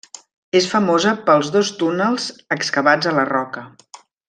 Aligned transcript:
És 0.59 0.69
famosa 0.71 1.11
pels 1.27 1.51
dos 1.57 1.69
túnels 1.83 2.25
excavats 2.59 3.11
a 3.13 3.15
la 3.21 3.29
roca. 3.31 3.65